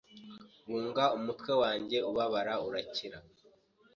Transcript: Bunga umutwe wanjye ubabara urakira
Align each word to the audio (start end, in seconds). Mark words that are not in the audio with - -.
Bunga 0.69 1.05
umutwe 1.17 1.51
wanjye 1.61 1.97
ubabara 2.09 2.53
urakira 2.67 3.17